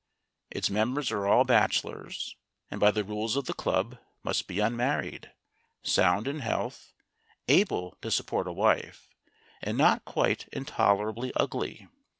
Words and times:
Its 0.49 0.67
members 0.67 1.11
are 1.11 1.27
all 1.27 1.43
bachelors, 1.43 2.35
and 2.71 2.79
by 2.79 2.89
the 2.89 3.03
rules 3.03 3.35
of 3.35 3.45
the 3.45 3.53
club 3.53 3.99
must 4.23 4.47
be 4.47 4.59
unmarried, 4.59 5.31
sound 5.83 6.27
in 6.27 6.39
health, 6.39 6.91
able 7.47 7.95
to 8.01 8.09
support 8.09 8.47
a 8.47 8.51
wife, 8.51 9.11
and 9.61 9.77
not 9.77 10.03
quite 10.03 10.47
intolerably 10.47 11.31
ugly. 11.35 11.87